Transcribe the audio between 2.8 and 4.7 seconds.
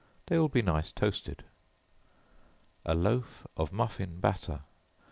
A Loaf of Muffin Batter.